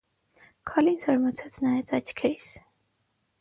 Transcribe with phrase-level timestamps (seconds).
[0.69, 2.49] Քալին զարմացած նայեց աչքերիս: